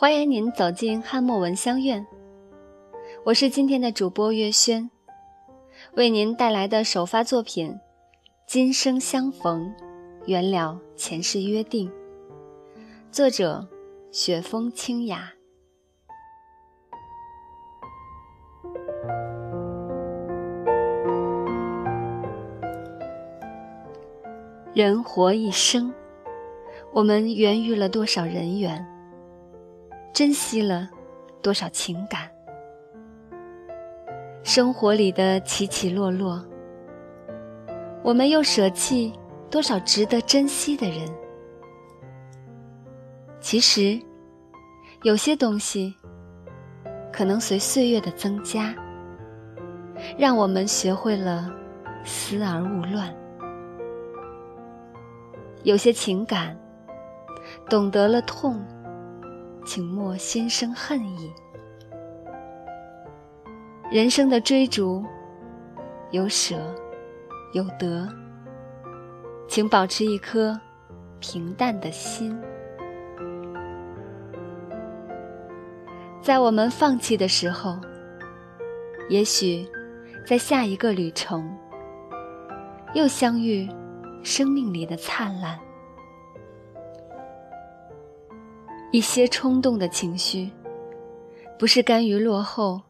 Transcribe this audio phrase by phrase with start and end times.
[0.00, 2.06] 欢迎您走进汉墨闻香院，
[3.24, 4.88] 我是今天的主播月轩，
[5.96, 7.72] 为您带来的首发作品
[8.46, 9.74] 《今生相逢，
[10.24, 11.90] 原了前世约定》，
[13.10, 13.66] 作者
[14.12, 15.32] 雪风清雅。
[24.72, 25.92] 人活一生，
[26.92, 28.97] 我们缘遇了多少人缘？
[30.12, 30.88] 珍惜了
[31.42, 32.28] 多少情感？
[34.42, 36.44] 生活里的起起落落，
[38.02, 39.12] 我们又舍弃
[39.50, 41.08] 多少值得珍惜的人？
[43.40, 44.00] 其实，
[45.02, 45.94] 有些东西
[47.12, 48.74] 可能随岁月的增加，
[50.16, 51.48] 让我们学会了
[52.04, 53.14] 思而勿乱；
[55.62, 56.58] 有些情感
[57.68, 58.60] 懂得了痛。
[59.68, 61.30] 请莫心生恨意。
[63.92, 65.04] 人生的追逐，
[66.10, 66.56] 有舍，
[67.52, 68.08] 有得，
[69.46, 70.58] 请保持一颗
[71.20, 72.34] 平淡的心。
[76.22, 77.78] 在我们放弃的时候，
[79.10, 79.68] 也许
[80.26, 81.46] 在下一个旅程，
[82.94, 83.68] 又相遇
[84.22, 85.60] 生命里的灿烂。
[88.90, 90.50] 一些冲动的情绪，
[91.58, 92.80] 不是甘于落后，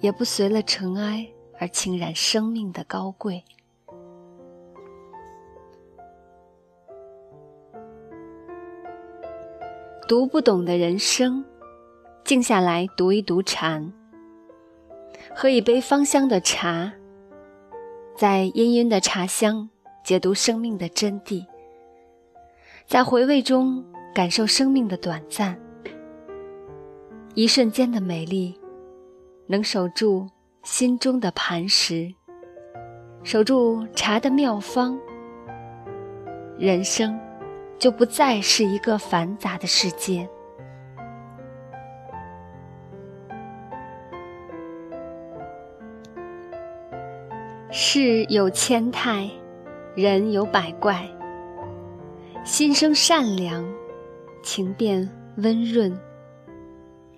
[0.00, 1.24] 也不随了尘埃
[1.60, 3.42] 而侵染生命的高贵。
[10.08, 11.44] 读不懂的人生，
[12.24, 13.92] 静下来读一读禅，
[15.32, 16.92] 喝一杯芳香的茶，
[18.16, 19.70] 在氤氲的茶香
[20.04, 21.46] 解读生命的真谛，
[22.88, 23.93] 在回味中。
[24.14, 25.58] 感受生命的短暂，
[27.34, 28.56] 一瞬间的美丽，
[29.48, 30.28] 能守住
[30.62, 32.14] 心中的磐石，
[33.24, 34.96] 守住茶的妙方，
[36.56, 37.18] 人生
[37.76, 40.28] 就不再是一个繁杂的世界。
[47.72, 49.28] 事有千态，
[49.96, 51.04] 人有百怪，
[52.44, 53.66] 心生善良。
[54.44, 55.98] 情变温润，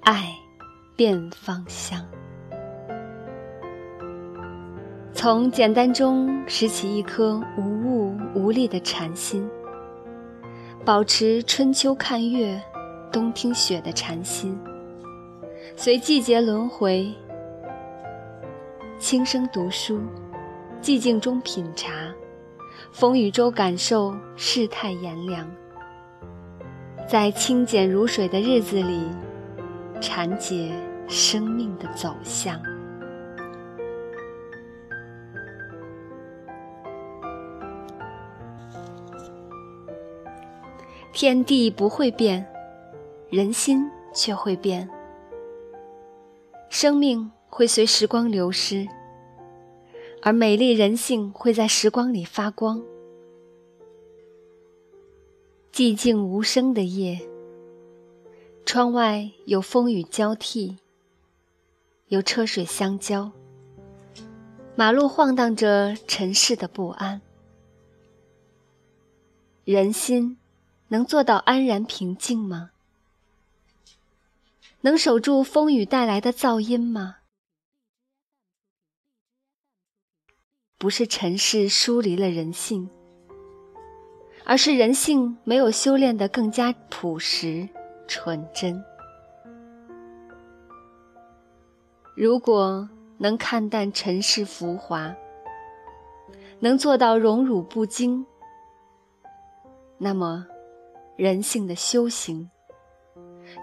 [0.00, 0.34] 爱
[0.96, 2.04] 变芳香。
[5.14, 9.48] 从简单中拾起一颗无物无力的禅心，
[10.84, 12.60] 保持春秋看月，
[13.12, 14.58] 冬听雪的禅心，
[15.76, 17.08] 随季节轮回，
[18.98, 20.00] 轻声读书，
[20.82, 22.12] 寂静中品茶，
[22.90, 25.48] 风雨中感受世态炎凉。
[27.06, 29.06] 在清简如水的日子里，
[30.00, 30.72] 缠结
[31.06, 32.60] 生命的走向。
[41.12, 42.46] 天地不会变，
[43.28, 44.88] 人心却会变。
[46.70, 48.88] 生命会随时光流失，
[50.22, 52.82] 而美丽人性会在时光里发光。
[55.72, 57.26] 寂静无声的夜，
[58.66, 60.76] 窗外有风雨交替，
[62.08, 63.32] 有车水相交，
[64.76, 67.22] 马路晃荡着尘世的不安。
[69.64, 70.36] 人心
[70.88, 72.72] 能做到安然平静吗？
[74.82, 77.20] 能守住风雨带来的噪音吗？
[80.76, 82.90] 不是尘世疏离了人性。
[84.44, 87.68] 而是人性没有修炼的更加朴实
[88.06, 88.82] 纯真。
[92.14, 95.14] 如果能看淡尘世浮华，
[96.58, 98.26] 能做到荣辱不惊，
[99.98, 100.46] 那么
[101.16, 102.50] 人性的修行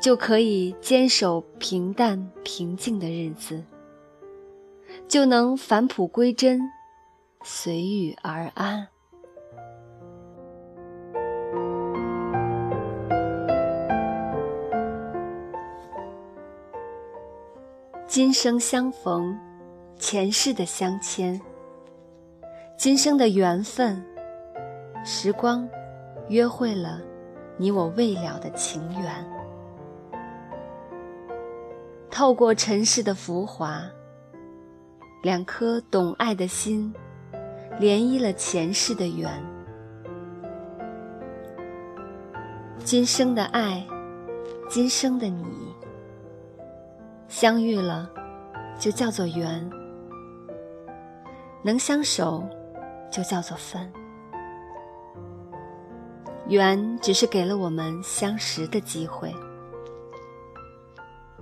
[0.00, 3.64] 就可以坚守平淡平静的日子，
[5.08, 6.60] 就能返璞归真，
[7.42, 8.88] 随遇而安。
[18.16, 19.38] 今生相逢，
[19.98, 21.38] 前世的相牵，
[22.78, 24.02] 今生的缘分，
[25.04, 25.68] 时光
[26.30, 26.98] 约会了
[27.58, 29.30] 你我未了的情缘。
[32.10, 33.82] 透过尘世的浮华，
[35.22, 36.90] 两颗懂爱的心，
[37.78, 39.30] 涟漪了前世的缘。
[42.78, 43.86] 今生的爱，
[44.70, 45.75] 今生的你。
[47.28, 48.08] 相遇了，
[48.78, 49.68] 就叫做缘；
[51.62, 52.48] 能相守，
[53.10, 53.92] 就叫做分。
[56.48, 59.34] 缘只是给了我们相识的机会，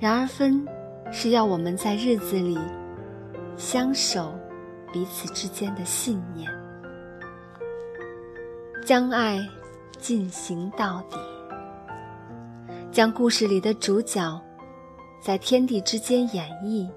[0.00, 0.66] 然而分
[1.12, 2.58] 是要我们在日子里
[3.56, 4.34] 相守
[4.92, 6.50] 彼此之间的信念，
[8.84, 9.38] 将爱
[9.98, 11.16] 进行到底，
[12.90, 14.42] 将故事里的主角
[15.20, 16.88] 在天地之间演绎，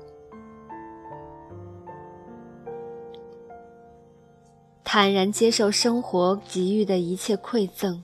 [4.84, 8.04] 坦然接受生活给予的一切馈赠，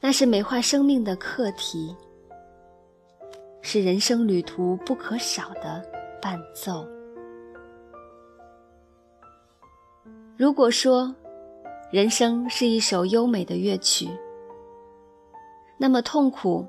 [0.00, 1.94] 那是美化生命的课题。
[3.66, 5.82] 是人生旅途不可少的
[6.20, 6.86] 伴奏。
[10.36, 11.14] 如果说，
[11.90, 14.06] 人生是一首优美的乐曲，
[15.78, 16.66] 那么痛苦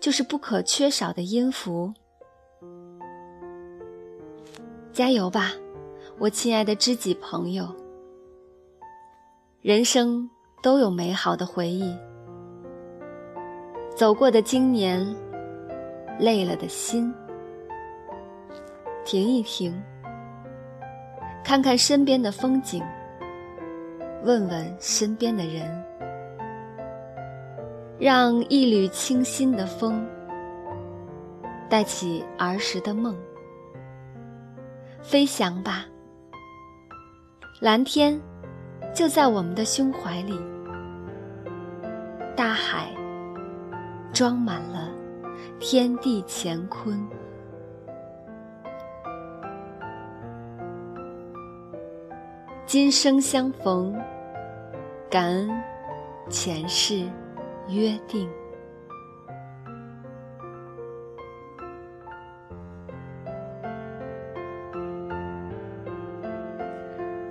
[0.00, 1.92] 就是不可缺少的音符。
[4.92, 5.52] 加油吧，
[6.18, 7.66] 我亲爱的知己朋友！
[9.62, 10.28] 人生
[10.62, 11.96] 都有美好的回忆，
[13.94, 15.06] 走过的经年。
[16.18, 17.12] 累了的心，
[19.04, 19.78] 停一停，
[21.44, 22.82] 看看身边的风景，
[24.24, 25.85] 问问身边的人，
[27.98, 30.06] 让一缕清新的风
[31.68, 33.16] 带起儿时的梦，
[35.02, 35.86] 飞翔吧，
[37.60, 38.20] 蓝天
[38.94, 40.38] 就在我们的胸怀里，
[42.36, 42.90] 大海
[44.12, 44.90] 装满了。
[45.58, 47.08] 天地乾坤，
[52.66, 53.98] 今生相逢，
[55.08, 55.50] 感恩
[56.28, 57.08] 前世。
[57.68, 58.28] 约定。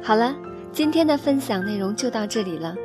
[0.01, 0.35] 好了，
[0.71, 2.75] 今天的分享内容就到这里了。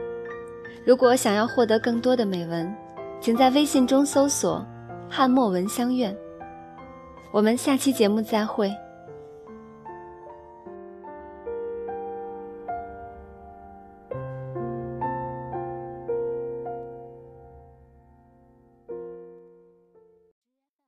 [0.86, 2.74] 如果想要获得更多的美文，
[3.20, 4.66] 请在微信中搜索。
[5.12, 6.16] 汉墨闻相愿，
[7.32, 8.72] 我们下期节目再会。